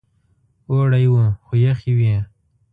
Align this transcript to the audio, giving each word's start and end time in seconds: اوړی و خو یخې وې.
اوړی 0.69 1.05
و 1.13 1.17
خو 1.43 1.53
یخې 1.65 1.91
وې. 1.97 2.15